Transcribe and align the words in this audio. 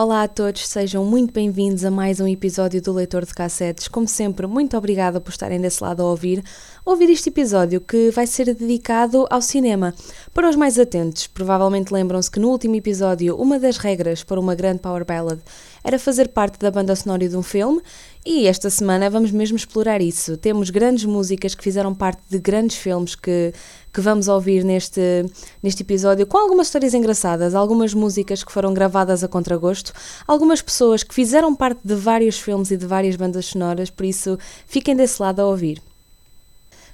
Olá 0.00 0.22
a 0.22 0.28
todos, 0.28 0.64
sejam 0.68 1.04
muito 1.04 1.32
bem-vindos 1.32 1.84
a 1.84 1.90
mais 1.90 2.20
um 2.20 2.28
episódio 2.28 2.80
do 2.80 2.92
Leitor 2.92 3.26
de 3.26 3.34
Cassetes. 3.34 3.88
Como 3.88 4.06
sempre, 4.06 4.46
muito 4.46 4.76
obrigada 4.76 5.20
por 5.20 5.30
estarem 5.30 5.60
desse 5.60 5.82
lado 5.82 6.04
a 6.04 6.06
ouvir, 6.06 6.40
ouvir 6.84 7.10
este 7.10 7.30
episódio 7.30 7.80
que 7.80 8.08
vai 8.12 8.24
ser 8.24 8.54
dedicado 8.54 9.26
ao 9.28 9.42
cinema. 9.42 9.92
Para 10.32 10.48
os 10.48 10.54
mais 10.54 10.78
atentos, 10.78 11.26
provavelmente 11.26 11.92
lembram-se 11.92 12.30
que 12.30 12.38
no 12.38 12.48
último 12.48 12.76
episódio 12.76 13.34
uma 13.34 13.58
das 13.58 13.76
regras 13.76 14.22
para 14.22 14.38
uma 14.38 14.54
grande 14.54 14.78
power 14.78 15.04
ballad 15.04 15.40
era 15.82 15.98
fazer 15.98 16.28
parte 16.28 16.58
da 16.58 16.70
banda 16.70 16.94
sonora 16.94 17.28
de 17.28 17.36
um 17.36 17.42
filme 17.42 17.80
e 18.24 18.46
esta 18.46 18.68
semana 18.68 19.08
vamos 19.08 19.30
mesmo 19.30 19.56
explorar 19.56 20.00
isso. 20.00 20.36
Temos 20.36 20.70
grandes 20.70 21.04
músicas 21.04 21.54
que 21.54 21.62
fizeram 21.64 21.94
parte 21.94 22.20
de 22.28 22.38
grandes 22.38 22.76
filmes 22.76 23.14
que, 23.14 23.52
que 23.92 24.00
vamos 24.00 24.28
ouvir 24.28 24.64
neste, 24.64 25.24
neste 25.62 25.82
episódio, 25.82 26.26
com 26.26 26.36
algumas 26.36 26.66
histórias 26.66 26.94
engraçadas, 26.94 27.54
algumas 27.54 27.94
músicas 27.94 28.44
que 28.44 28.52
foram 28.52 28.74
gravadas 28.74 29.24
a 29.24 29.28
contragosto, 29.28 29.92
algumas 30.26 30.60
pessoas 30.60 31.02
que 31.02 31.14
fizeram 31.14 31.54
parte 31.54 31.80
de 31.84 31.94
vários 31.94 32.38
filmes 32.38 32.70
e 32.70 32.76
de 32.76 32.86
várias 32.86 33.16
bandas 33.16 33.46
sonoras, 33.46 33.90
por 33.90 34.04
isso 34.04 34.38
fiquem 34.66 34.94
desse 34.94 35.22
lado 35.22 35.40
a 35.40 35.46
ouvir. 35.46 35.80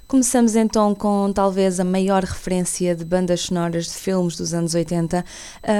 Começamos 0.07 0.55
então 0.55 0.93
com 0.93 1.33
talvez 1.33 1.79
a 1.79 1.83
maior 1.83 2.23
referência 2.23 2.95
de 2.95 3.03
bandas 3.03 3.41
sonoras 3.41 3.85
de 3.87 3.93
filmes 3.93 4.37
dos 4.37 4.53
anos 4.53 4.75
80. 4.75 5.25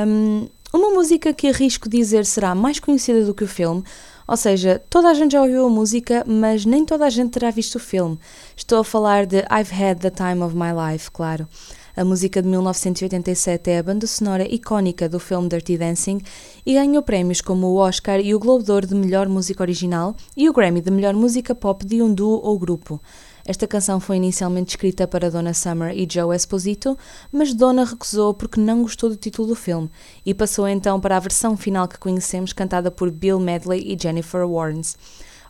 Um, 0.08 0.47
uma 0.76 0.90
música 0.90 1.34
que 1.34 1.48
arrisco 1.48 1.88
dizer 1.88 2.26
será 2.26 2.54
mais 2.54 2.80
conhecida 2.80 3.23
do 3.23 3.34
que 3.34 3.45
o 3.45 3.48
filme, 3.48 3.81
ou 4.28 4.36
seja, 4.36 4.84
toda 4.90 5.09
a 5.09 5.14
gente 5.14 5.31
já 5.31 5.42
ouviu 5.42 5.66
a 5.66 5.70
música, 5.70 6.23
mas 6.28 6.66
nem 6.66 6.84
toda 6.84 7.06
a 7.06 7.09
gente 7.09 7.31
terá 7.31 7.50
visto 7.50 7.76
o 7.76 7.80
filme. 7.80 8.20
Estou 8.58 8.80
a 8.80 8.84
falar 8.84 9.26
de 9.26 9.38
I've 9.38 9.73
Had 9.73 10.00
the 10.00 10.09
Time 10.09 10.42
of 10.42 10.53
My 10.53 10.72
Life, 10.73 11.12
claro. 11.12 11.48
A 11.96 12.03
música 12.03 12.42
de 12.42 12.50
1987 12.50 13.70
é 13.70 13.80
a 13.80 13.84
banda 13.84 14.06
sonora 14.06 14.44
icónica 14.53 15.08
do 15.08 15.18
filme 15.18 15.48
Dirty 15.48 15.78
Dancing 15.78 16.20
e 16.66 16.73
ganhou 16.73 17.02
prémios 17.02 17.40
como 17.40 17.68
o 17.68 17.76
Oscar 17.78 18.20
e 18.20 18.36
o 18.36 18.40
Globo 18.40 18.66
de 18.66 18.72
Ouro 18.72 18.86
de 18.86 18.96
Melhor 18.96 19.30
Música 19.30 19.64
Original 19.64 20.14
e 20.36 20.50
o 20.50 20.53
Grammy 20.53 20.81
de 20.81 20.92
Melhor 20.92 21.14
Música 21.14 21.56
Pop 21.56 21.86
de 21.86 22.02
um 22.02 22.14
duo 22.14 22.42
ou 22.44 22.59
grupo. 22.59 23.00
Esta 23.48 23.68
canção 23.68 24.00
foi 24.00 24.18
inicialmente 24.18 24.72
escrita 24.72 25.08
para 25.08 25.30
Donna 25.30 25.54
Summer 25.54 25.96
e 25.96 26.08
Joe 26.12 26.36
Esposito, 26.36 26.98
mas 27.32 27.54
Donna 27.54 27.86
recusou 27.86 28.34
porque 28.34 28.60
não 28.60 28.82
gostou 28.82 29.08
do 29.08 29.16
título 29.16 29.50
do 29.50 29.56
filme 29.56 29.88
e 30.26 30.34
passou 30.34 30.68
então 30.68 31.00
para 31.00 31.16
a 31.16 31.20
versão 31.20 31.56
final 31.56 31.88
que 31.88 32.00
conhecemos, 32.00 32.52
cantada 32.52 32.90
por 32.90 33.12
Bill 33.12 33.40
Medley 33.40 33.94
e 33.94 34.02
Jennifer 34.02 34.50
Warnes. 34.50 34.98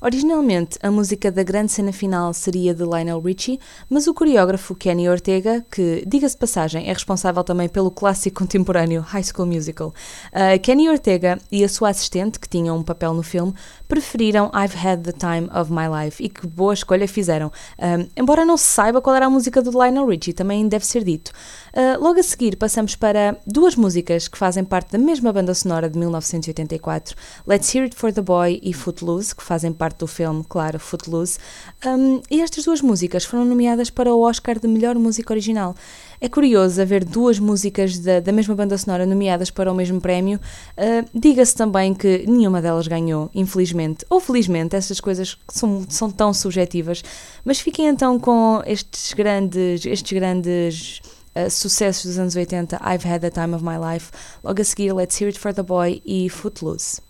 Originalmente, 0.02 0.78
a 0.84 0.92
música 0.92 1.32
da 1.32 1.44
grande 1.44 1.72
cena 1.72 1.92
final 1.92 2.34
seria 2.34 2.74
de 2.74 2.84
Lionel 2.84 3.20
Richie, 3.20 3.60
mas 3.90 4.08
o 4.08 4.14
coreógrafo 4.14 4.76
Kenny 4.76 5.10
Ortega, 5.10 5.66
que, 5.72 6.04
diga-se 6.06 6.38
passagem, 6.38 6.90
é 6.90 6.94
responsável 6.94 7.44
também 7.44 7.70
pelo 7.70 7.90
clássico 7.90 8.40
contemporâneo 8.40 9.02
High 9.02 9.24
School 9.24 9.48
Musical, 9.48 9.94
uh, 10.34 10.60
Kenny 10.62 10.90
Ortega 10.90 11.40
e 11.52 11.64
a 11.64 11.70
sua 11.70 11.90
assistente, 11.90 12.40
que 12.40 12.50
tinham 12.50 12.78
um 12.78 12.84
papel 12.84 13.14
no 13.14 13.24
filme, 13.24 13.54
preferiram 13.88 14.52
I've 14.54 14.76
Had 14.78 15.04
the 15.04 15.12
Time 15.12 15.50
of 15.58 15.72
My 15.72 15.88
Life 15.88 16.24
e 16.24 16.30
que 16.30 16.46
boa 16.46 16.74
escolha 16.74 17.08
fizeram. 17.08 17.52
Um, 17.80 18.08
embora 18.16 18.46
não 18.46 18.58
se 18.58 18.66
saiba 18.66 19.02
qual 19.02 19.16
era 19.16 19.28
a 19.28 19.30
música 19.30 19.62
do 19.62 19.72
Lionel 19.72 20.06
Richie, 20.06 20.34
também 20.34 20.68
deve 20.68 20.86
ser 20.86 21.04
dito. 21.04 21.32
Uh, 21.76 22.02
logo 22.02 22.18
a 22.18 22.23
seguir, 22.23 22.56
passamos 22.56 22.95
para 22.95 23.38
duas 23.45 23.76
músicas 23.76 24.30
que 24.30 24.38
fazem 24.38 24.64
parte 24.64 24.94
da 24.94 24.98
mesma 24.98 25.34
banda 25.34 25.54
sonora 25.54 25.90
de 25.90 26.00
1984, 26.00 27.14
Let's 27.46 27.75
Hear 27.75 27.84
It 27.84 27.97
for 27.97 28.13
the 28.13 28.22
Boy 28.22 28.62
e 28.63 28.72
Footloose, 28.72 29.36
que 29.36 29.44
fazem 29.44 29.74
parte 29.74 29.97
do 29.97 30.08
filme, 30.08 30.46
claro, 30.47 30.80
Footloose. 30.80 31.38
Um, 31.86 32.22
e 32.31 32.40
estas 32.40 32.63
duas 32.63 32.81
músicas 32.81 33.25
foram 33.25 33.44
nomeadas 33.44 33.90
para 33.90 34.16
o 34.16 34.22
Oscar 34.22 34.58
de 34.58 34.69
Melhor 34.69 34.96
Música 34.96 35.34
Original. 35.34 35.75
É 36.22 36.30
curioso 36.30 36.81
haver 36.81 37.03
duas 37.03 37.40
músicas 37.40 38.00
da, 38.00 38.22
da 38.22 38.31
mesma 38.31 38.56
banda 38.56 38.78
sonora 38.78 39.06
nomeadas 39.06 39.52
para 39.52 39.69
o 39.69 39.75
mesmo 39.75 40.00
prémio. 40.00 40.40
Uh, 40.78 41.06
Diga-se 41.13 41.56
também 41.56 41.94
que 41.94 42.25
nenhuma 42.25 42.62
delas 42.62 42.88
ganhou, 42.88 43.30
infelizmente. 43.36 44.06
Ou 44.09 44.22
felizmente, 44.22 44.78
essas 44.78 45.02
coisas 45.02 45.38
são, 45.50 45.86
são 45.90 46.09
tão 46.09 46.34
subjetivas. 46.34 47.03
Mas 47.44 47.59
fiquem 47.59 47.88
então 47.88 48.18
com 48.18 48.63
estes 48.66 49.13
grandes, 49.13 49.86
estes 49.86 50.13
grandes 50.13 51.02
uh, 51.35 51.50
sucessos 51.50 52.06
dos 52.06 52.18
anos 52.18 52.35
80, 52.35 52.79
I've 52.81 53.03
Had 53.03 53.22
the 53.22 53.29
Time 53.31 53.53
of 53.53 53.62
My 53.62 53.78
Life. 53.78 54.12
Logo 54.44 54.62
a 54.62 54.66
seguir, 54.66 54.94
Let's 54.94 55.18
Hear 55.18 55.29
It 55.29 55.38
for 55.38 55.53
the 55.53 55.63
Boy 55.63 56.01
e 56.06 56.29
Footloose. 56.29 57.01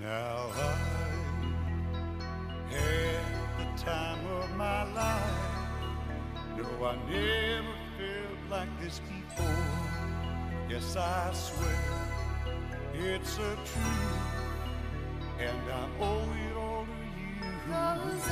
Now 0.00 0.50
I 0.56 0.74
had 2.70 3.76
the 3.76 3.82
time 3.82 4.26
of 4.40 4.50
my 4.56 4.84
life. 4.94 5.22
No, 6.56 6.86
I 6.86 6.96
never 7.10 7.74
felt 7.98 8.50
like 8.50 8.80
this 8.80 9.00
before. 9.00 9.46
Yes, 10.68 10.96
I 10.96 11.30
swear 11.32 12.02
it's 12.94 13.36
a 13.36 13.54
truth, 13.54 14.22
and 15.38 15.70
I 15.70 15.88
owe 16.00 16.28
it 16.50 16.56
all 16.56 16.86
to 16.86 16.90
you. 17.18 17.52
Cause 17.68 18.28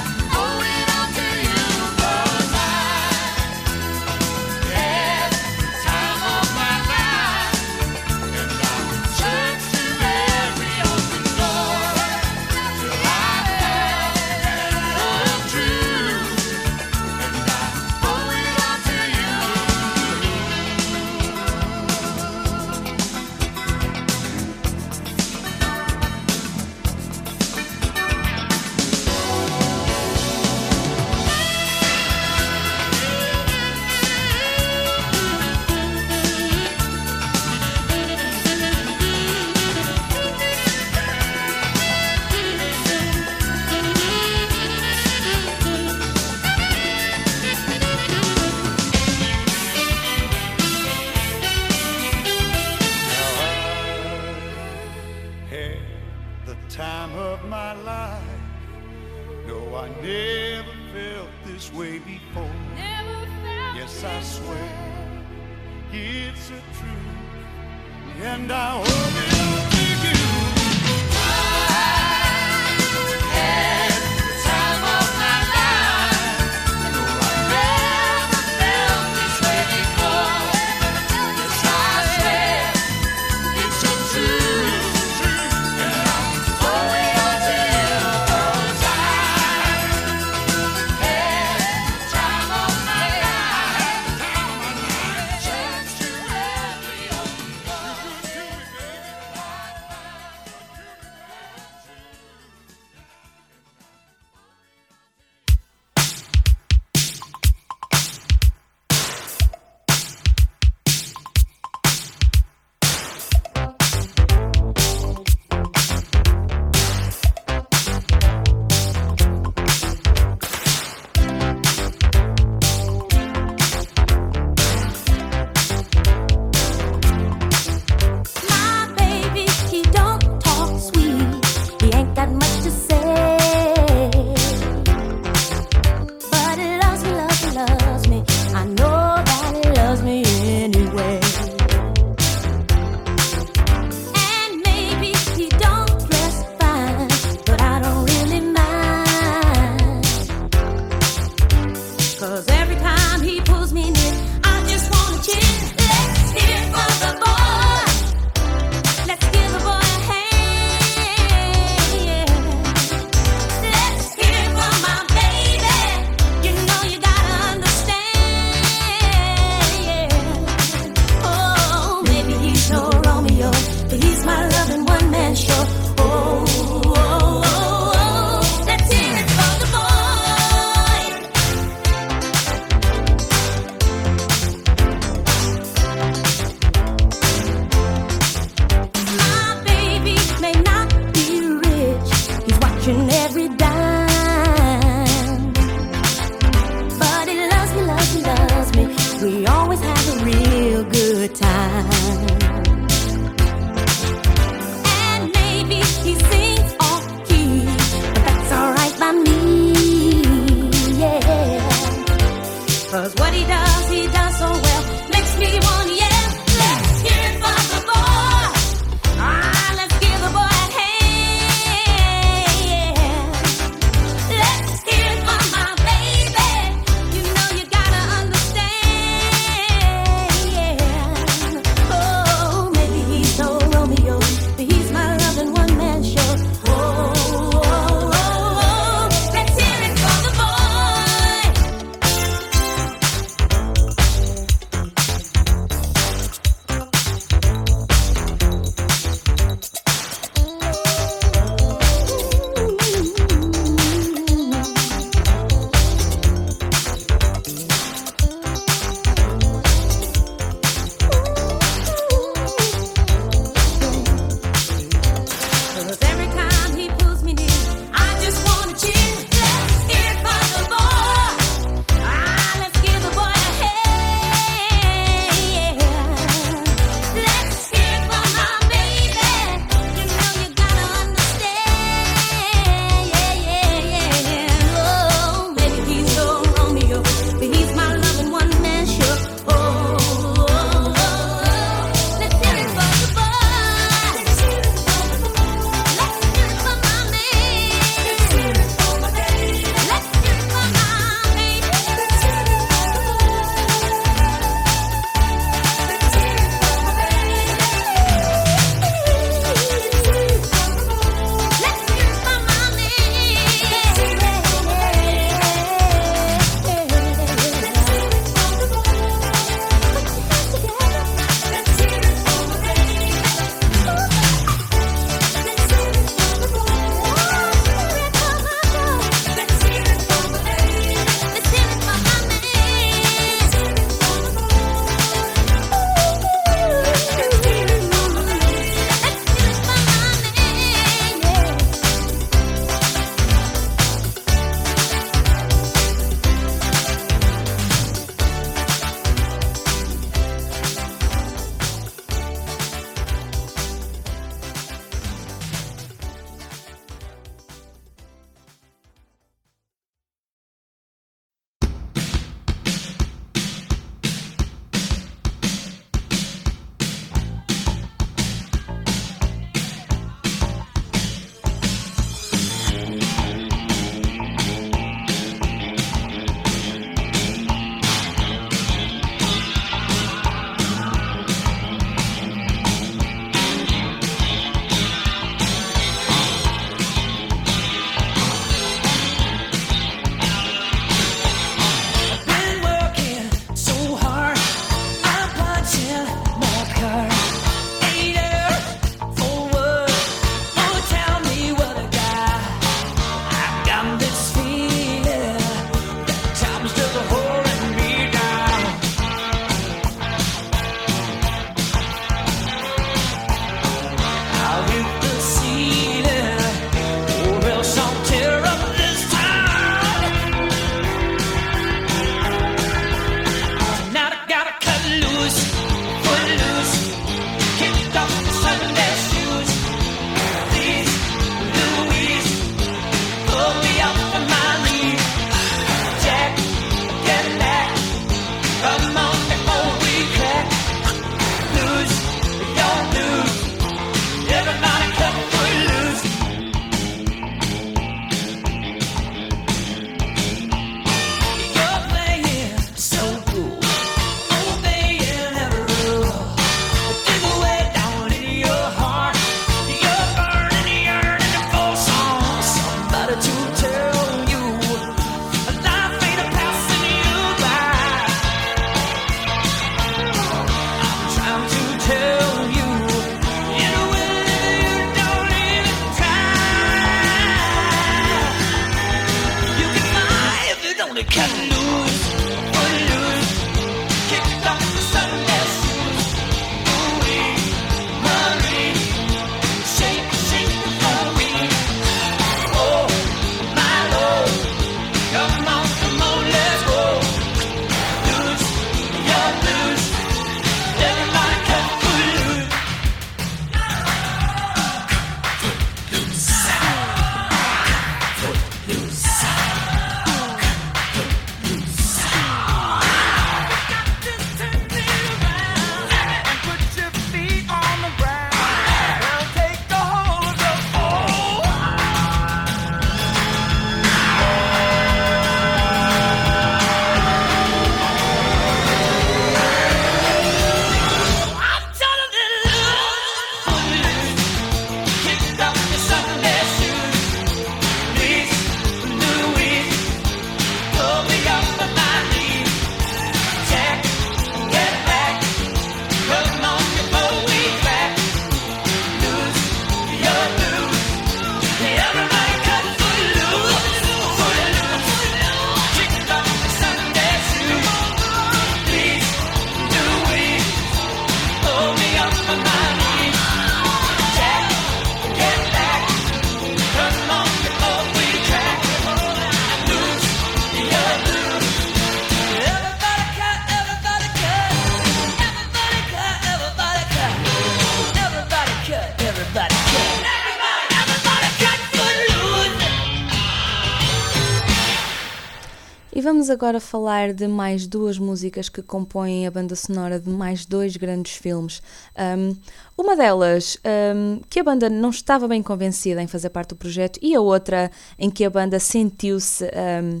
agora 586.40 586.58
falar 586.58 587.12
de 587.12 587.28
mais 587.28 587.66
duas 587.66 587.98
músicas 587.98 588.48
que 588.48 588.62
compõem 588.62 589.26
a 589.26 589.30
banda 589.30 589.54
sonora 589.54 590.00
de 590.00 590.08
mais 590.08 590.46
dois 590.46 590.74
grandes 590.74 591.12
filmes. 591.16 591.60
Um, 591.94 592.34
uma 592.78 592.96
delas, 592.96 593.58
um, 593.94 594.22
que 594.26 594.40
a 594.40 594.42
banda 594.42 594.70
não 594.70 594.88
estava 594.88 595.28
bem 595.28 595.42
convencida 595.42 596.02
em 596.02 596.06
fazer 596.06 596.30
parte 596.30 596.48
do 596.48 596.56
projeto, 596.56 596.98
e 597.02 597.14
a 597.14 597.20
outra 597.20 597.70
em 597.98 598.08
que 598.08 598.24
a 598.24 598.30
banda 598.30 598.58
sentiu-se. 598.58 599.44
Um, 599.44 600.00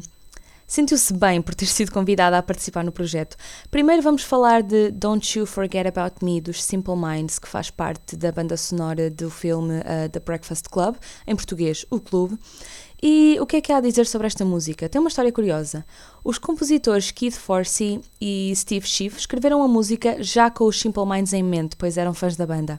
sentiu-se 0.70 1.12
bem 1.12 1.42
por 1.42 1.52
ter 1.52 1.66
sido 1.66 1.90
convidada 1.90 2.38
a 2.38 2.42
participar 2.42 2.84
no 2.84 2.92
projeto. 2.92 3.36
Primeiro 3.72 4.00
vamos 4.00 4.22
falar 4.22 4.62
de 4.62 4.92
Don't 4.92 5.36
You 5.36 5.44
Forget 5.44 5.88
About 5.88 6.24
Me 6.24 6.40
dos 6.40 6.62
Simple 6.62 6.94
Minds, 6.94 7.40
que 7.40 7.48
faz 7.48 7.70
parte 7.70 8.16
da 8.16 8.30
banda 8.30 8.56
sonora 8.56 9.10
do 9.10 9.28
filme 9.28 9.80
uh, 9.80 10.08
The 10.08 10.20
Breakfast 10.20 10.68
Club, 10.70 10.94
em 11.26 11.34
português, 11.34 11.84
O 11.90 11.98
Clube. 11.98 12.38
E 13.02 13.36
o 13.40 13.46
que 13.46 13.56
é 13.56 13.60
que 13.60 13.72
há 13.72 13.78
a 13.78 13.80
dizer 13.80 14.06
sobre 14.06 14.28
esta 14.28 14.44
música? 14.44 14.88
Tem 14.88 15.00
uma 15.00 15.08
história 15.08 15.32
curiosa. 15.32 15.84
Os 16.22 16.38
compositores 16.38 17.10
Keith 17.10 17.32
Forsey 17.32 18.00
e 18.20 18.52
Steve 18.54 18.86
Schiff 18.86 19.18
escreveram 19.18 19.62
a 19.62 19.68
música 19.68 20.22
já 20.22 20.50
com 20.50 20.66
os 20.66 20.78
Simple 20.78 21.06
Minds 21.06 21.32
em 21.32 21.42
mente, 21.42 21.76
pois 21.76 21.96
eram 21.96 22.14
fãs 22.14 22.36
da 22.36 22.46
banda. 22.46 22.78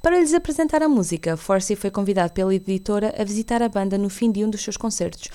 Para 0.00 0.20
lhes 0.20 0.32
apresentar 0.32 0.82
a 0.82 0.88
música, 0.88 1.36
Forsey 1.36 1.74
foi 1.74 1.90
convidado 1.90 2.32
pela 2.32 2.54
editora 2.54 3.12
a 3.18 3.24
visitar 3.24 3.60
a 3.60 3.68
banda 3.68 3.98
no 3.98 4.08
fim 4.08 4.30
de 4.30 4.44
um 4.44 4.48
dos 4.48 4.62
seus 4.62 4.76
concertos. 4.76 5.28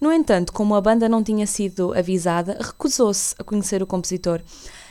No 0.00 0.12
entanto, 0.12 0.52
como 0.52 0.74
a 0.74 0.80
banda 0.80 1.08
não 1.08 1.22
tinha 1.22 1.46
sido 1.46 1.92
avisada, 1.92 2.56
recusou-se 2.60 3.34
a 3.38 3.42
conhecer 3.42 3.82
o 3.82 3.86
compositor. 3.86 4.40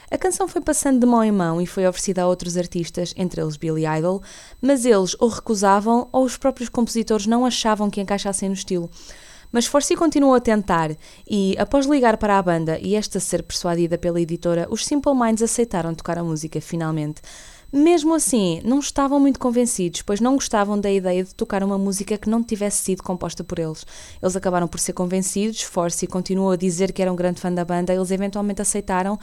A 0.10 0.18
canção 0.18 0.48
foi 0.48 0.62
passando 0.62 1.00
de 1.00 1.06
mão 1.06 1.24
em 1.24 1.32
mão 1.32 1.62
e 1.62 1.68
foi 1.68 1.86
oferecida 1.86 2.24
a 2.24 2.28
outros 2.28 2.56
artistas, 2.58 3.14
entre 3.18 3.42
eles 3.42 3.58
Billy 3.58 3.86
Idol, 3.86 4.22
mas 4.62 4.86
eles 4.86 5.16
ou 5.20 5.28
recusavam 5.30 6.08
ou 6.12 6.24
os 6.24 6.38
próprios 6.38 6.70
compositores 6.70 7.26
não 7.26 7.46
achavam 7.46 7.90
que 7.90 8.02
encaixassem 8.02 8.50
no 8.50 8.56
estilo. 8.56 8.90
Mas 9.52 9.66
Forsey 9.66 9.96
continuou 9.96 10.34
a 10.34 10.42
tentar 10.42 10.92
e, 11.30 11.56
após 11.58 11.86
ligar 11.86 12.18
para 12.18 12.38
a 12.38 12.42
banda 12.42 12.78
e 12.80 12.96
esta 12.96 13.20
ser 13.20 13.44
persuadida 13.44 13.98
pela 13.98 14.20
editora, 14.20 14.68
os 14.70 14.86
Simple 14.86 15.14
Minds 15.14 15.42
aceitaram 15.42 15.96
tocar 15.96 16.18
a 16.18 16.24
música 16.24 16.60
finalmente. 16.60 17.22
Mesmo 17.72 18.16
assim, 18.16 18.62
não 18.64 18.80
estavam 18.80 19.20
muito 19.20 19.40
convencidos, 19.40 20.02
pois 20.02 20.22
não 20.22 20.36
gostavam 20.36 20.80
da 20.80 20.90
ideia 20.90 21.24
de 21.24 21.36
tocar 21.36 21.62
uma 21.64 21.78
música 21.78 22.18
que 22.18 22.30
não 22.30 22.42
tivesse 22.42 22.82
sido 22.82 23.04
composta 23.04 23.44
por 23.44 23.60
eles. 23.60 23.86
Eles 24.22 24.36
acabaram 24.38 24.70
por 24.70 24.80
ser 24.80 24.94
convencidos, 24.94 25.64
Forsey 25.64 26.08
continuou 26.08 26.52
a 26.52 26.56
dizer 26.56 26.94
que 26.94 27.02
era 27.02 27.12
um 27.12 27.16
grande 27.16 27.42
fã 27.42 27.52
da 27.52 27.66
banda, 27.66 27.94
eles 27.94 28.10
eventualmente 28.10 28.62
aceitaram, 28.62 29.20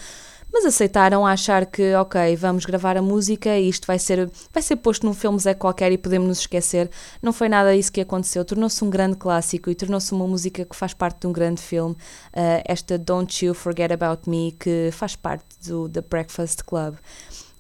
mas 0.53 0.67
aceitaram 0.67 1.27
a 1.27 1.33
achar 1.33 1.65
que, 1.65 1.95
ok, 1.95 2.37
vamos 2.37 2.67
gravar 2.67 2.99
a 2.99 3.03
música 3.03 3.59
e 3.59 3.69
isto 3.69 3.87
vai 3.87 3.99
ser, 3.99 4.31
vai 4.53 4.63
ser 4.63 4.77
posto 4.77 5.07
num 5.07 5.15
filme 5.15 5.39
Zé 5.39 5.55
qualquer 5.55 5.91
e 5.91 5.99
podemos 5.99 6.29
nos 6.29 6.41
esquecer. 6.41 6.91
Não 7.23 7.33
foi 7.33 7.49
nada 7.49 7.75
isso 7.75 7.91
que 7.91 8.01
aconteceu. 8.01 8.45
Tornou-se 8.45 8.85
um 8.85 8.91
grande 8.91 9.17
clássico 9.17 9.69
e 9.69 9.75
tornou-se 9.75 10.13
uma 10.13 10.29
música 10.29 10.65
que 10.65 10.77
faz 10.77 10.95
parte 10.95 11.23
de 11.23 11.27
um 11.27 11.33
grande 11.33 11.61
filme. 11.61 11.95
Uh, 11.95 12.63
esta 12.67 12.97
Don't 12.97 13.45
You 13.45 13.53
Forget 13.53 13.91
About 13.91 14.31
Me, 14.31 14.53
que 14.53 14.91
faz 14.93 15.17
parte 15.17 15.45
do 15.67 15.89
The 15.89 16.03
Breakfast 16.03 16.63
Club. 16.63 16.95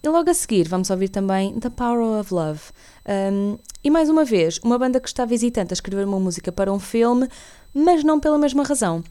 E 0.04 0.08
logo 0.08 0.28
a 0.28 0.34
seguir 0.34 0.68
vamos 0.68 0.90
ouvir 0.90 1.08
também 1.08 1.58
The 1.58 1.70
Power 1.70 2.20
of 2.20 2.34
Love. 2.34 2.60
Um, 3.08 3.56
e 3.82 3.88
mais 3.90 4.10
uma 4.10 4.22
vez, 4.22 4.58
uma 4.62 4.78
banda 4.78 5.00
que 5.00 5.08
estava 5.08 5.32
hesitante 5.32 5.72
a 5.72 5.76
escrever 5.76 6.04
uma 6.04 6.20
música 6.20 6.52
para 6.52 6.70
um 6.70 6.78
filme, 6.78 7.26
mas 7.72 8.04
não 8.04 8.20
pela 8.20 8.36
mesma 8.36 8.64
razão. 8.64 9.02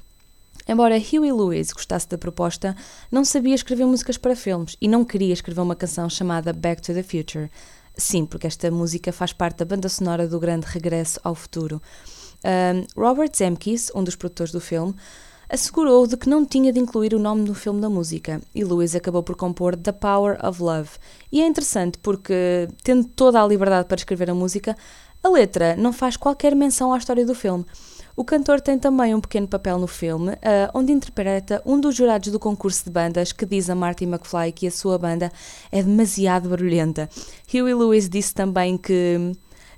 Embora 0.68 0.96
Huey 0.96 1.32
Lewis 1.32 1.74
gostasse 1.74 2.08
da 2.08 2.16
proposta, 2.16 2.76
não 3.12 3.26
sabia 3.26 3.56
escrever 3.56 3.88
músicas 3.88 4.20
para 4.20 4.36
filmes 4.36 4.78
e 4.80 4.88
não 4.88 5.04
queria 5.04 5.34
escrever 5.34 5.62
uma 5.62 5.76
canção 5.76 6.08
chamada 6.08 6.54
Back 6.54 6.80
to 6.84 6.94
the 6.94 7.02
Future. 7.02 7.50
Sim, 7.98 8.28
porque 8.28 8.46
esta 8.46 8.70
música 8.70 9.12
faz 9.12 9.34
parte 9.34 9.58
da 9.58 9.66
banda 9.66 9.90
sonora 9.90 10.28
do 10.28 10.40
grande 10.40 10.68
Regresso 10.68 11.20
ao 11.24 11.34
Futuro. 11.34 11.82
Um, 12.46 13.02
Robert 13.02 13.32
Zemkis, 13.36 13.92
um 13.96 14.04
dos 14.04 14.16
produtores 14.16 14.54
do 14.54 14.62
filme, 14.62 14.94
assegurou 15.54 16.08
de 16.08 16.18
que 16.18 16.28
não 16.28 16.44
tinha 16.44 16.74
de 16.74 16.80
incluir 16.80 17.14
o 17.14 17.20
nome 17.20 17.48
no 17.48 17.54
filme 17.54 17.80
da 17.80 17.88
música 17.88 18.42
e 18.56 18.64
Lewis 18.64 18.96
acabou 18.96 19.22
por 19.22 19.36
compor 19.36 19.76
The 19.78 19.92
Power 19.92 20.44
of 20.44 20.60
Love. 20.60 20.90
E 21.32 21.44
é 21.44 21.46
interessante 21.46 22.00
porque, 22.00 22.68
tendo 22.84 23.06
toda 23.06 23.40
a 23.40 23.46
liberdade 23.46 23.88
para 23.88 23.98
escrever 23.98 24.32
a 24.32 24.34
música, 24.34 24.76
a 25.22 25.30
letra 25.30 25.76
não 25.76 25.94
faz 25.94 26.18
qualquer 26.18 26.56
menção 26.56 26.92
à 26.92 26.98
história 26.98 27.24
do 27.24 27.36
filme. 27.36 27.66
O 28.16 28.24
cantor 28.24 28.62
tem 28.62 28.80
também 28.80 29.14
um 29.14 29.22
pequeno 29.22 29.48
papel 29.48 29.78
no 29.78 29.86
filme, 29.86 30.32
uh, 30.32 30.72
onde 30.74 30.92
interpreta 30.92 31.62
um 31.64 31.80
dos 31.80 31.96
jurados 31.96 32.32
do 32.32 32.40
concurso 32.40 32.86
de 32.86 32.90
bandas 32.90 33.32
que 33.32 33.46
diz 33.46 33.70
a 33.70 33.76
Marty 33.76 34.06
McFly 34.06 34.52
que 34.52 34.66
a 34.66 34.72
sua 34.72 34.98
banda 34.98 35.32
é 35.72 35.84
demasiado 35.84 36.50
barulhenta. 36.50 37.08
Huey 37.54 37.76
Lewis 37.76 38.10
disse 38.10 38.34
também 38.34 38.76
que. 38.76 39.34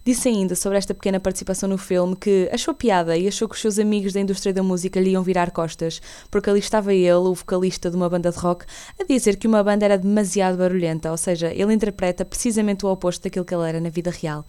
Disse 0.06 0.30
ainda 0.30 0.56
sobre 0.56 0.78
esta 0.78 0.94
pequena 0.94 1.20
participação 1.20 1.68
no 1.68 1.80
filme 1.80 2.15
que 2.15 2.48
achou 2.54 2.76
piada 2.76 3.18
e 3.18 3.28
achou 3.28 3.50
que 3.50 3.56
os 3.56 3.62
seus 3.62 3.80
amigos 3.80 4.13
da 4.13 4.20
indústria 4.20 4.54
da 4.54 4.62
música 4.62 5.00
lhe 5.00 5.10
iam 5.10 5.24
virar 5.24 5.50
costas, 5.50 6.00
porque 6.30 6.48
ali 6.48 6.60
estava 6.60 6.94
ele, 6.94 7.12
o 7.12 7.34
vocalista 7.34 7.89
de 7.89 7.96
uma 7.96 8.08
banda 8.08 8.30
de 8.32 8.38
rock, 8.38 8.68
a 9.00 9.04
dizer 9.04 9.36
que 9.36 9.48
uma 9.48 9.63
banda 9.63 9.84
era 9.84 9.98
demasiado 9.98 10.60
barulhenta, 10.60 11.10
ou 11.10 11.18
seja, 11.18 11.52
ele 11.52 11.74
interpreta 11.74 12.24
precisamente 12.24 12.86
o 12.86 12.89
oposto 12.91 13.24
daquilo 13.24 13.44
que 13.44 13.56
ele 13.56 13.68
era 13.68 13.80
na 13.82 13.89
vida 13.89 14.12
real. 14.12 14.46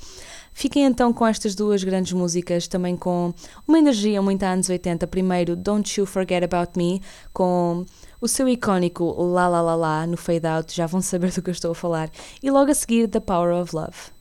Fiquem 0.52 0.84
então 0.84 1.10
com 1.10 1.26
estas 1.26 1.54
duas 1.54 1.82
grandes 1.82 2.12
músicas, 2.12 2.68
também 2.68 2.94
com 2.94 3.32
uma 3.66 3.78
energia 3.78 4.20
muito 4.20 4.42
anos 4.42 4.68
80. 4.68 5.06
Primeiro, 5.06 5.56
Don't 5.56 5.98
You 5.98 6.04
Forget 6.04 6.44
About 6.44 6.72
Me, 6.76 7.00
com 7.32 7.86
o 8.20 8.28
seu 8.28 8.46
icónico 8.46 9.04
La 9.22 9.48
La 9.48 9.62
La 9.62 9.74
La 9.74 10.06
no 10.06 10.18
fade 10.18 10.46
out, 10.46 10.76
já 10.76 10.86
vão 10.86 11.00
saber 11.00 11.32
do 11.32 11.40
que 11.40 11.48
eu 11.48 11.52
estou 11.52 11.72
a 11.72 11.74
falar. 11.74 12.10
E 12.42 12.50
logo 12.50 12.70
a 12.70 12.74
seguir, 12.74 13.08
The 13.08 13.20
Power 13.20 13.54
of 13.54 13.74
Love. 13.74 14.15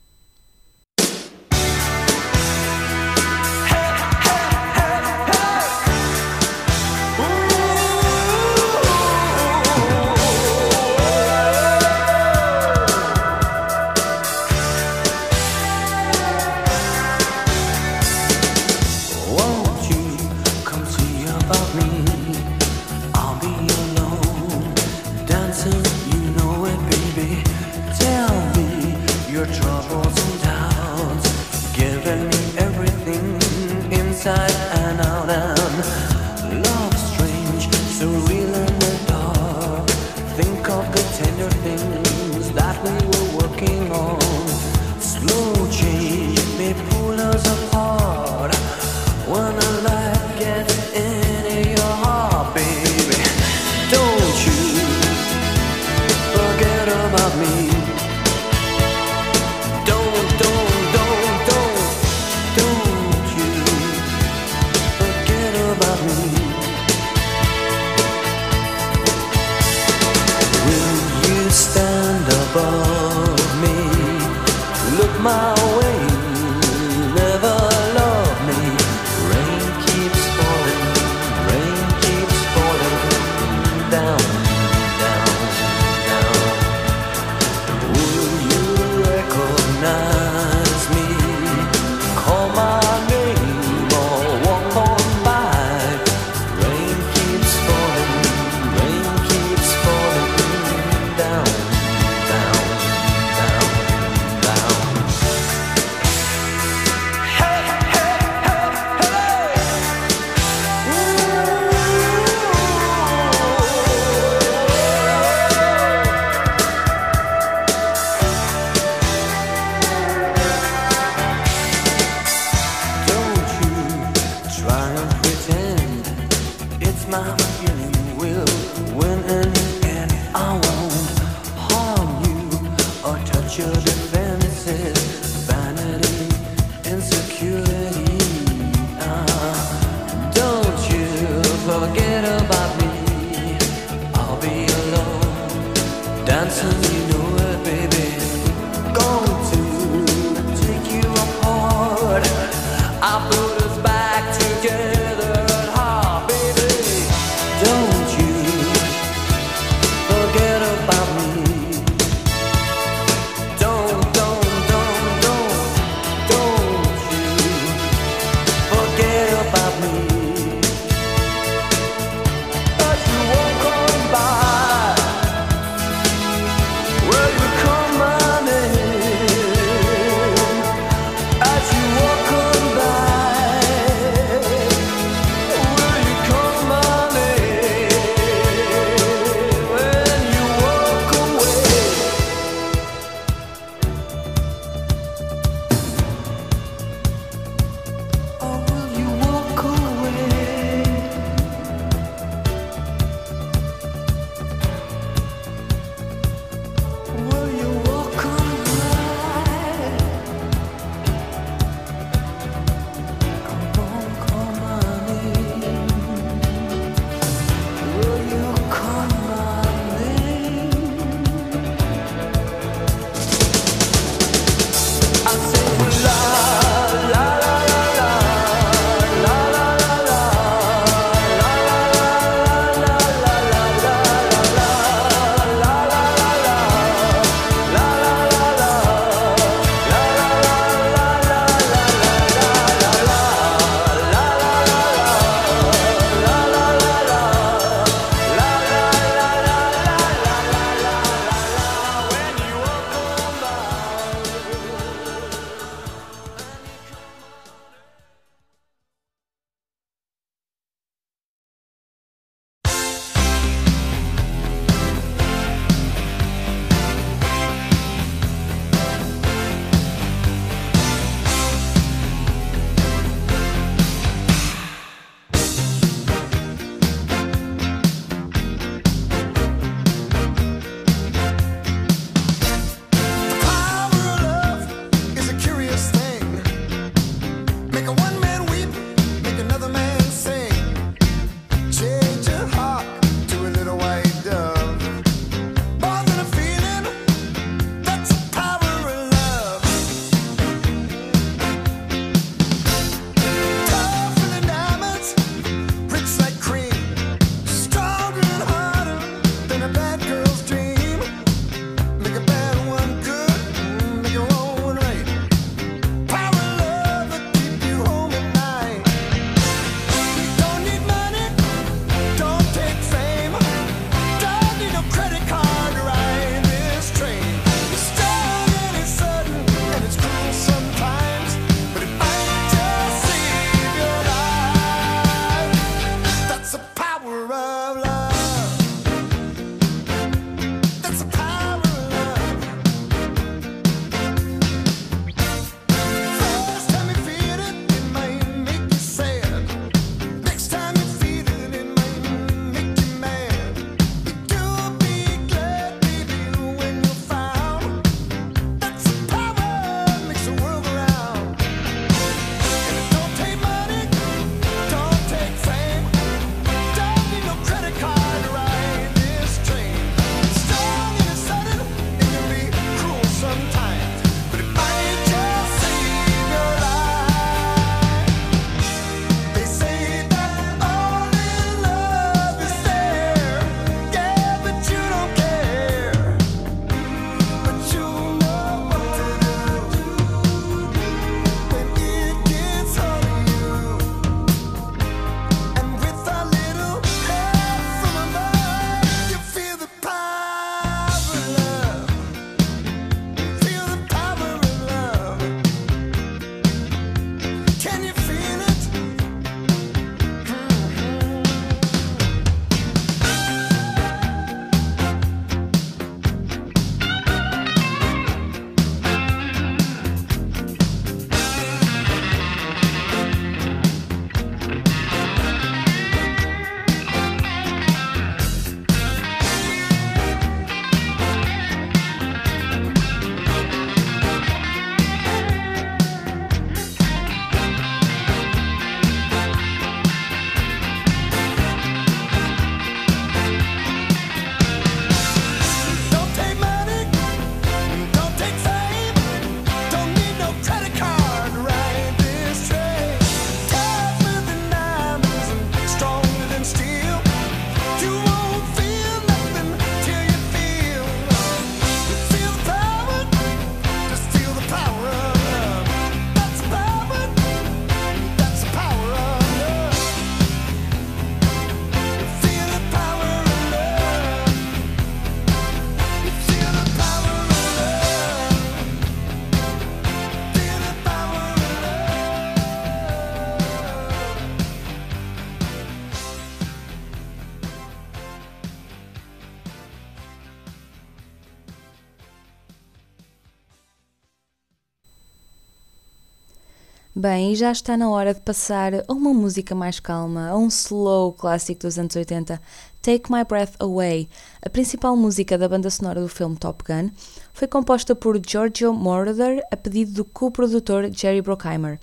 Bem, 497.08 497.36
já 497.36 497.52
está 497.52 497.78
na 497.78 497.88
hora 497.88 498.16
de 498.16 498.22
passar 498.22 498.74
a 498.74 498.92
uma 498.92 499.14
música 499.14 499.54
mais 499.54 499.80
calma, 499.80 500.28
a 500.28 500.36
um 500.36 500.48
slow 500.48 501.14
clássico 501.14 501.62
dos 501.62 501.78
anos 501.78 501.96
80, 501.96 502.42
Take 502.82 503.12
My 503.12 503.24
Breath 503.24 503.54
Away. 503.60 504.10
A 504.42 504.50
principal 504.50 504.98
música 504.98 505.38
da 505.38 505.48
banda 505.48 505.70
sonora 505.70 506.02
do 506.02 506.10
filme 506.10 506.36
Top 506.36 506.64
Gun 506.64 506.90
foi 507.32 507.48
composta 507.48 507.94
por 507.94 508.20
Giorgio 508.28 508.74
Moroder 508.74 509.40
a 509.52 509.56
pedido 509.56 509.92
do 509.92 510.04
co-produtor 510.04 510.90
Jerry 510.92 511.22
Bruckheimer. 511.22 511.80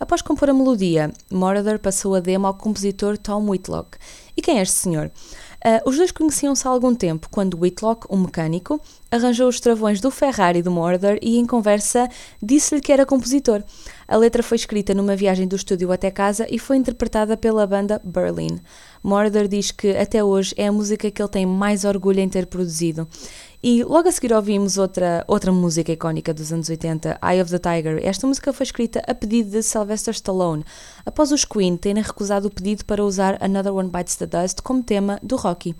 Após 0.00 0.20
compor 0.22 0.50
a 0.50 0.52
melodia, 0.52 1.12
Moroder 1.30 1.78
passou 1.78 2.16
a 2.16 2.20
demo 2.20 2.48
ao 2.48 2.54
compositor 2.54 3.16
Tom 3.16 3.48
Whitlock. 3.48 3.96
E 4.36 4.42
quem 4.42 4.58
é 4.58 4.62
este 4.62 4.74
senhor? 4.74 5.08
Ah, 5.66 5.80
os 5.86 5.96
dois 5.96 6.12
conheciam-se 6.12 6.68
há 6.68 6.70
algum 6.70 6.94
tempo, 6.94 7.26
quando 7.30 7.58
Whitlock, 7.58 8.06
um 8.10 8.18
mecânico, 8.18 8.78
arranjou 9.10 9.48
os 9.48 9.58
travões 9.58 9.98
do 9.98 10.10
Ferrari 10.10 10.60
do 10.60 10.70
Moroder 10.70 11.18
e, 11.22 11.38
em 11.38 11.46
conversa, 11.46 12.06
disse-lhe 12.42 12.82
que 12.82 12.92
era 12.92 13.06
compositor. 13.06 13.64
A 14.06 14.14
letra 14.14 14.42
foi 14.42 14.56
escrita 14.56 14.92
numa 14.92 15.16
viagem 15.16 15.48
do 15.48 15.56
estúdio 15.56 15.90
até 15.90 16.10
casa 16.10 16.46
e 16.50 16.58
foi 16.58 16.76
interpretada 16.76 17.34
pela 17.34 17.66
banda 17.66 17.98
Berlin. 18.04 18.60
Moroder 19.02 19.48
diz 19.48 19.70
que 19.70 19.96
até 19.96 20.22
hoje 20.22 20.54
é 20.58 20.66
a 20.66 20.72
música 20.72 21.10
que 21.10 21.22
ele 21.22 21.30
tem 21.30 21.46
mais 21.46 21.86
orgulho 21.86 22.20
em 22.20 22.28
ter 22.28 22.44
produzido. 22.44 23.08
E 23.66 23.82
logo 23.82 24.06
a 24.06 24.12
seguir 24.12 24.30
ouvimos 24.34 24.76
outra, 24.76 25.24
outra 25.26 25.50
música 25.50 25.90
icónica 25.90 26.34
dos 26.34 26.52
anos 26.52 26.68
80, 26.68 27.18
Eye 27.22 27.40
of 27.40 27.50
the 27.50 27.58
Tiger. 27.58 27.98
Esta 28.06 28.26
música 28.26 28.52
foi 28.52 28.64
escrita 28.64 29.02
a 29.08 29.14
pedido 29.14 29.52
de 29.52 29.62
Sylvester 29.62 30.12
Stallone, 30.12 30.62
após 31.06 31.32
os 31.32 31.46
Queen 31.46 31.74
terem 31.78 32.02
recusado 32.02 32.48
o 32.48 32.50
pedido 32.50 32.84
para 32.84 33.02
usar 33.02 33.42
Another 33.42 33.72
One 33.72 33.88
Bites 33.88 34.16
the 34.16 34.26
Dust 34.26 34.60
como 34.60 34.82
tema 34.82 35.18
do 35.22 35.36
Rocky. 35.36 35.74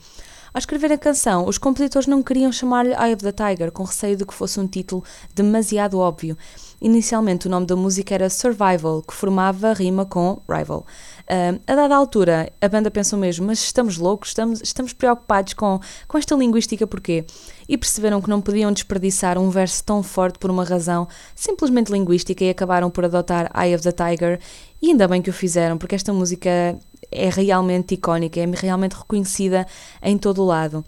Ao 0.54 0.60
escrever 0.60 0.92
a 0.92 0.96
canção, 0.96 1.48
os 1.48 1.58
compositores 1.58 2.06
não 2.06 2.22
queriam 2.22 2.52
chamar-lhe 2.52 2.92
Eye 2.92 3.12
of 3.12 3.24
the 3.24 3.32
Tiger, 3.32 3.72
com 3.72 3.82
receio 3.82 4.16
de 4.16 4.24
que 4.24 4.32
fosse 4.32 4.60
um 4.60 4.68
título 4.68 5.02
demasiado 5.34 5.98
óbvio. 5.98 6.38
Inicialmente, 6.80 7.48
o 7.48 7.50
nome 7.50 7.66
da 7.66 7.74
música 7.74 8.14
era 8.14 8.30
Survival, 8.30 9.02
que 9.02 9.12
formava 9.12 9.72
rima 9.72 10.06
com 10.06 10.40
Rival. 10.48 10.86
Ah, 11.28 11.58
a 11.66 11.74
dada 11.74 11.96
altura, 11.96 12.52
a 12.60 12.68
banda 12.68 12.88
pensou 12.88 13.18
mesmo, 13.18 13.44
mas 13.44 13.58
estamos 13.64 13.98
loucos, 13.98 14.28
estamos, 14.28 14.60
estamos 14.62 14.92
preocupados 14.92 15.54
com, 15.54 15.80
com 16.06 16.18
esta 16.18 16.36
linguística 16.36 16.86
porquê? 16.86 17.24
E 17.68 17.76
perceberam 17.76 18.22
que 18.22 18.30
não 18.30 18.40
podiam 18.40 18.70
desperdiçar 18.70 19.36
um 19.36 19.50
verso 19.50 19.82
tão 19.82 20.04
forte 20.04 20.38
por 20.38 20.52
uma 20.52 20.62
razão 20.62 21.08
simplesmente 21.34 21.90
linguística 21.90 22.44
e 22.44 22.50
acabaram 22.50 22.90
por 22.90 23.04
adotar 23.04 23.50
Eye 23.60 23.74
of 23.74 23.82
the 23.82 23.90
Tiger. 23.90 24.38
E 24.80 24.90
ainda 24.90 25.08
bem 25.08 25.20
que 25.20 25.30
o 25.30 25.32
fizeram, 25.32 25.78
porque 25.78 25.96
esta 25.96 26.12
música 26.12 26.78
é 27.14 27.30
realmente 27.30 27.94
icónica, 27.94 28.40
é 28.40 28.46
realmente 28.46 28.96
reconhecida 28.96 29.66
em 30.02 30.18
todo 30.18 30.42
o 30.42 30.46
lado. 30.46 30.84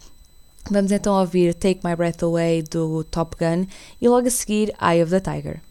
Vamos 0.69 0.91
então 0.91 1.17
ouvir 1.17 1.53
Take 1.53 1.79
My 1.83 1.95
Breath 1.95 2.21
Away 2.23 2.61
do 2.63 3.03
Top 3.05 3.37
Gun 3.37 3.65
e 4.01 4.09
logo 4.09 4.27
a 4.27 4.31
seguir 4.31 4.73
Eye 4.81 5.01
of 5.01 5.09
the 5.09 5.19
Tiger. 5.21 5.61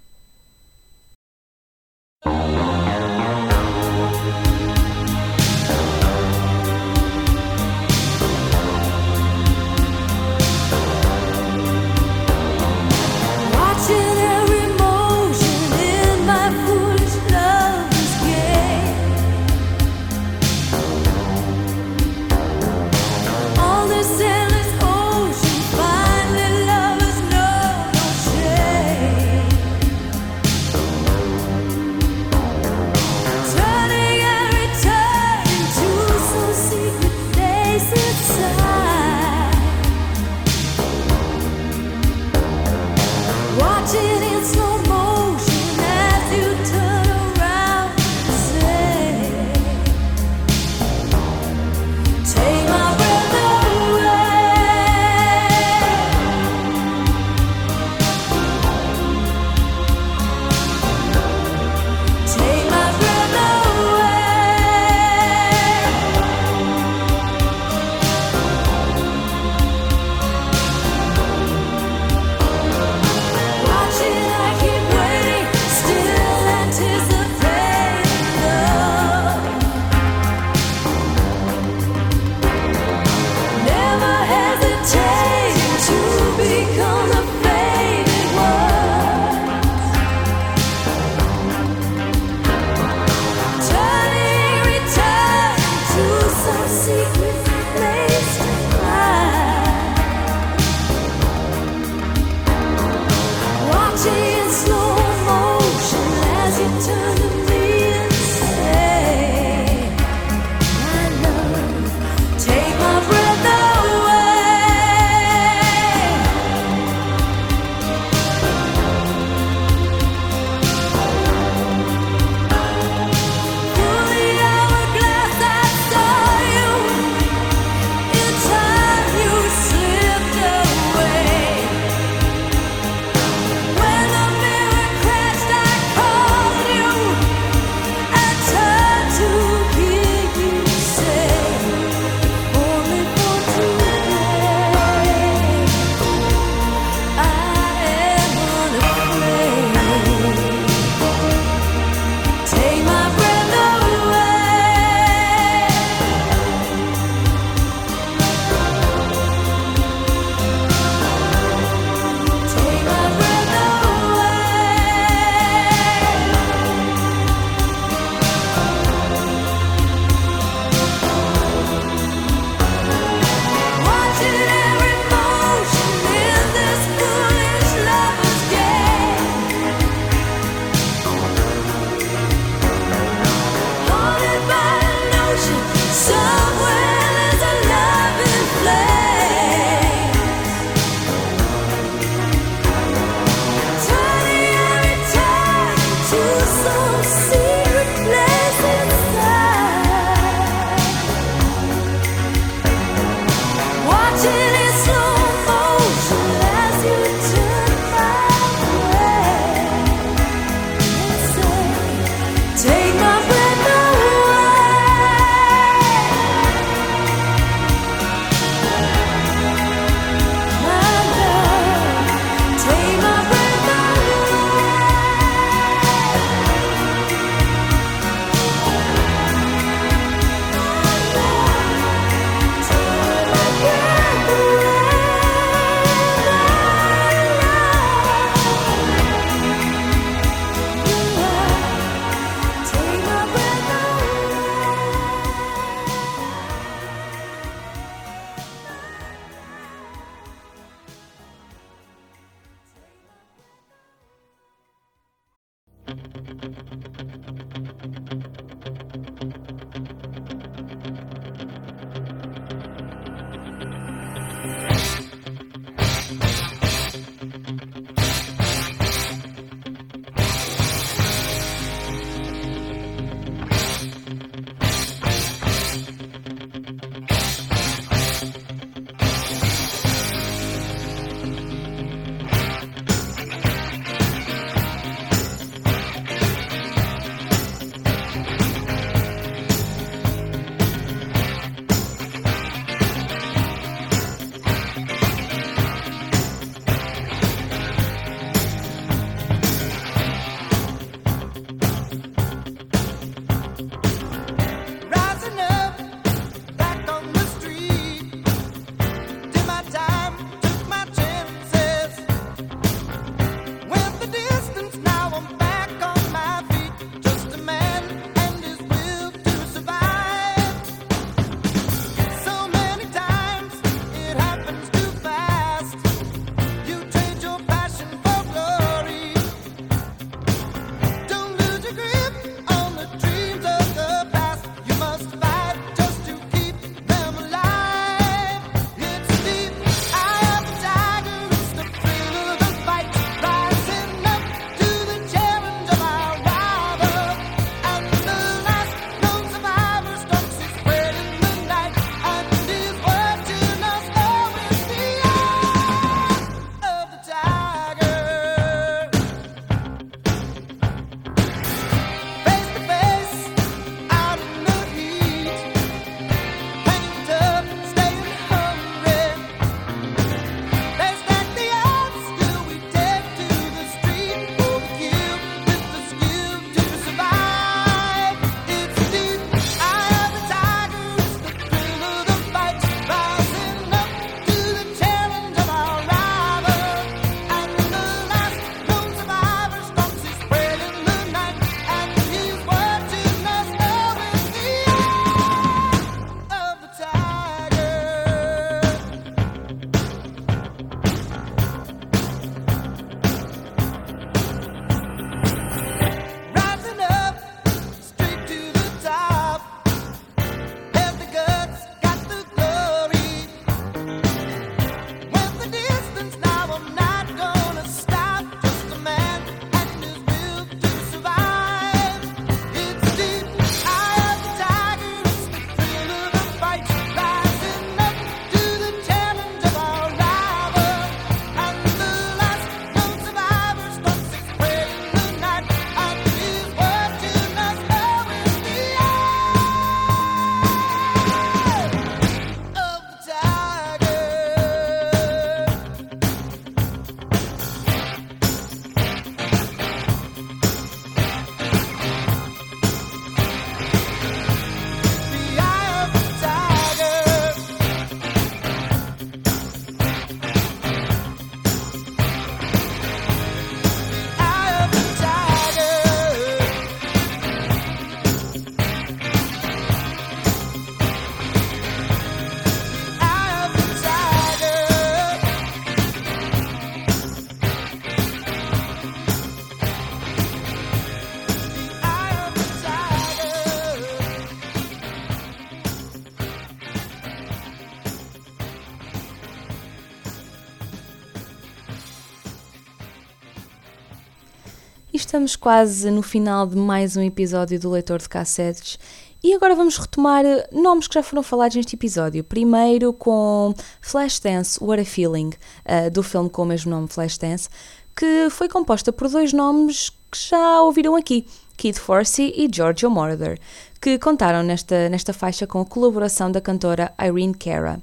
Estamos 495.16 495.34
quase 495.34 495.90
no 495.90 496.02
final 496.02 496.46
de 496.46 496.56
mais 496.56 496.94
um 496.94 497.00
episódio 497.00 497.58
do 497.58 497.70
Leitor 497.70 498.00
de 498.00 498.06
Cassetes 498.06 498.78
e 499.24 499.32
agora 499.32 499.54
vamos 499.54 499.78
retomar 499.78 500.26
eh, 500.26 500.46
nomes 500.52 500.86
que 500.86 500.92
já 500.92 501.02
foram 501.02 501.22
falados 501.22 501.56
neste 501.56 501.74
episódio. 501.74 502.22
Primeiro 502.22 502.92
com 502.92 503.54
Flashdance 503.80 504.62
What 504.62 504.82
a 504.82 504.84
Feeling, 504.84 505.30
uh, 505.64 505.90
do 505.90 506.02
filme 506.02 506.28
com 506.28 506.42
o 506.42 506.44
mesmo 506.44 506.70
nome 506.70 506.88
Flashdance, 506.88 507.48
que 507.96 508.28
foi 508.28 508.46
composta 508.46 508.92
por 508.92 509.08
dois 509.08 509.32
nomes 509.32 509.88
que 509.88 510.18
já 510.28 510.60
ouviram 510.60 510.94
aqui. 510.94 511.26
Kid 511.56 511.80
Forsey 511.80 512.34
e 512.36 512.46
Giorgio 512.54 512.90
Moroder, 512.90 513.38
que 513.80 513.98
contaram 513.98 514.42
nesta, 514.42 514.90
nesta 514.90 515.14
faixa 515.14 515.46
com 515.46 515.62
a 515.62 515.64
colaboração 515.64 516.30
da 516.30 516.42
cantora 516.42 516.92
Irene 517.02 517.34
Cara. 517.34 517.80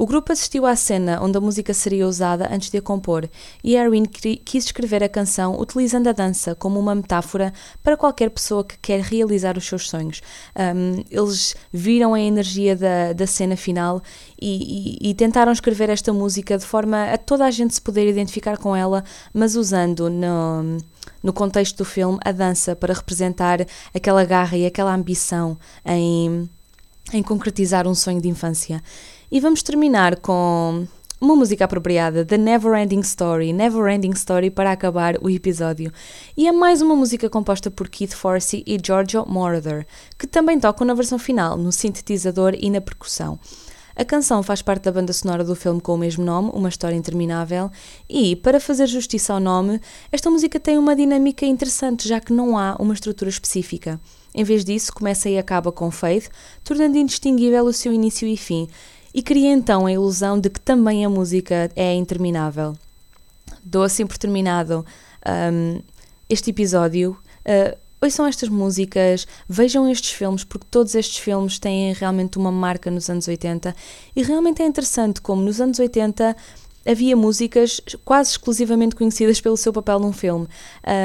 O 0.00 0.06
grupo 0.06 0.30
assistiu 0.32 0.64
à 0.64 0.76
cena 0.76 1.20
onde 1.20 1.36
a 1.36 1.40
música 1.40 1.74
seria 1.74 2.06
usada 2.06 2.48
antes 2.52 2.70
de 2.70 2.78
a 2.78 2.80
compor 2.80 3.28
e 3.64 3.76
cri- 4.06 4.36
quis 4.36 4.66
escrever 4.66 5.02
a 5.02 5.08
canção 5.08 5.58
utilizando 5.60 6.06
a 6.06 6.12
dança 6.12 6.54
como 6.54 6.78
uma 6.78 6.94
metáfora 6.94 7.52
para 7.82 7.96
qualquer 7.96 8.30
pessoa 8.30 8.62
que 8.62 8.78
quer 8.78 9.00
realizar 9.00 9.58
os 9.58 9.66
seus 9.66 9.90
sonhos. 9.90 10.20
Um, 10.56 11.02
eles 11.10 11.56
viram 11.72 12.14
a 12.14 12.20
energia 12.20 12.76
da, 12.76 13.12
da 13.12 13.26
cena 13.26 13.56
final 13.56 14.00
e, 14.40 15.00
e- 15.02 15.10
e 15.10 15.14
tentaram 15.14 15.50
escrever 15.50 15.90
esta 15.90 16.12
música 16.12 16.56
de 16.56 16.64
forma 16.64 17.12
a 17.12 17.18
toda 17.18 17.44
a 17.44 17.50
gente 17.50 17.74
se 17.74 17.82
poder 17.82 18.08
identificar 18.08 18.56
com 18.56 18.76
ela, 18.76 19.02
mas 19.34 19.56
usando 19.56 20.08
no, 20.08 20.78
no 21.24 21.32
contexto 21.32 21.78
do 21.78 21.84
filme 21.84 22.20
a 22.24 22.30
dança 22.30 22.76
para 22.76 22.94
representar 22.94 23.66
aquela 23.92 24.24
garra 24.24 24.56
e 24.56 24.64
aquela 24.64 24.94
ambição 24.94 25.58
em 25.84 26.48
em 27.10 27.22
concretizar 27.22 27.86
um 27.88 27.94
sonho 27.94 28.20
de 28.20 28.28
infância. 28.28 28.82
E 29.30 29.40
vamos 29.40 29.62
terminar 29.62 30.16
com 30.20 30.86
uma 31.20 31.36
música 31.36 31.66
apropriada, 31.66 32.24
The 32.24 32.38
Never 32.38 32.72
Ending 32.80 33.00
Story, 33.00 33.52
Never 33.52 33.86
Ending 33.92 34.12
Story 34.12 34.50
para 34.50 34.72
acabar 34.72 35.18
o 35.20 35.28
episódio. 35.28 35.92
E 36.34 36.48
é 36.48 36.52
mais 36.52 36.80
uma 36.80 36.96
música 36.96 37.28
composta 37.28 37.70
por 37.70 37.90
Keith 37.90 38.14
Forsey 38.14 38.64
e 38.66 38.78
Giorgio 38.82 39.26
Moroder, 39.28 39.86
que 40.18 40.26
também 40.26 40.58
tocam 40.58 40.86
na 40.86 40.94
versão 40.94 41.18
final, 41.18 41.58
no 41.58 41.70
sintetizador 41.70 42.54
e 42.58 42.70
na 42.70 42.80
percussão. 42.80 43.38
A 43.94 44.02
canção 44.02 44.42
faz 44.42 44.62
parte 44.62 44.84
da 44.84 44.92
banda 44.92 45.12
sonora 45.12 45.44
do 45.44 45.54
filme 45.54 45.80
com 45.80 45.92
o 45.92 45.98
mesmo 45.98 46.24
nome, 46.24 46.50
Uma 46.54 46.70
História 46.70 46.96
Interminável, 46.96 47.70
e, 48.08 48.34
para 48.34 48.58
fazer 48.58 48.86
justiça 48.86 49.34
ao 49.34 49.40
nome, 49.40 49.78
esta 50.10 50.30
música 50.30 50.58
tem 50.58 50.78
uma 50.78 50.96
dinâmica 50.96 51.44
interessante, 51.44 52.08
já 52.08 52.18
que 52.18 52.32
não 52.32 52.56
há 52.56 52.76
uma 52.78 52.94
estrutura 52.94 53.28
específica. 53.28 54.00
Em 54.34 54.44
vez 54.44 54.64
disso, 54.64 54.92
começa 54.94 55.28
e 55.28 55.36
acaba 55.36 55.72
com 55.72 55.90
fade, 55.90 56.30
tornando 56.62 56.96
indistinguível 56.96 57.64
o 57.64 57.72
seu 57.72 57.92
início 57.92 58.26
e 58.26 58.36
fim, 58.36 58.68
e 59.18 59.22
cria 59.22 59.50
então 59.50 59.84
a 59.84 59.90
ilusão 59.90 60.38
de 60.38 60.48
que 60.48 60.60
também 60.60 61.04
a 61.04 61.08
música 61.08 61.68
é 61.74 61.92
interminável. 61.92 62.76
Dou 63.64 63.82
assim 63.82 64.06
por 64.06 64.16
terminado 64.16 64.86
um, 65.52 65.82
este 66.28 66.50
episódio. 66.50 67.18
Uh, 67.40 67.76
ouçam 68.00 68.28
estas 68.28 68.48
músicas, 68.48 69.26
vejam 69.48 69.90
estes 69.90 70.12
filmes, 70.12 70.44
porque 70.44 70.68
todos 70.70 70.94
estes 70.94 71.18
filmes 71.18 71.58
têm 71.58 71.92
realmente 71.94 72.38
uma 72.38 72.52
marca 72.52 72.92
nos 72.92 73.10
anos 73.10 73.26
80 73.26 73.74
e 74.14 74.22
realmente 74.22 74.62
é 74.62 74.66
interessante 74.66 75.20
como 75.20 75.42
nos 75.42 75.60
anos 75.60 75.80
80 75.80 76.36
havia 76.88 77.14
músicas 77.14 77.80
quase 78.04 78.30
exclusivamente 78.30 78.96
conhecidas 78.96 79.40
pelo 79.40 79.56
seu 79.56 79.72
papel 79.72 80.00
num 80.00 80.12
filme. 80.12 80.48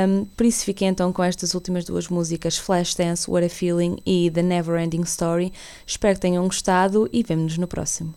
Um, 0.07 0.25
por 0.37 0.45
isso 0.45 0.63
fiquei 0.63 0.87
então 0.87 1.11
com 1.11 1.21
estas 1.21 1.53
últimas 1.53 1.83
duas 1.83 2.07
músicas, 2.07 2.57
Flashdance, 2.57 3.29
What 3.29 3.45
a 3.45 3.49
Feeling 3.49 3.97
e 4.05 4.31
The 4.31 4.41
Never 4.41 4.81
Ending 4.81 5.01
Story. 5.01 5.51
Espero 5.85 6.15
que 6.15 6.21
tenham 6.21 6.45
gostado 6.45 7.09
e 7.11 7.21
vemo-nos 7.21 7.57
no 7.57 7.67
próximo. 7.67 8.13